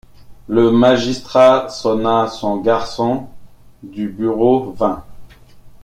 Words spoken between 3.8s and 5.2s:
de bureau vint.